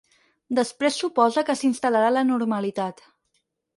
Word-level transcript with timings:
Després 0.59 0.97
supose 1.01 1.43
que 1.49 1.57
s’instal·larà 1.59 2.11
la 2.17 2.27
normalitat. 2.31 3.05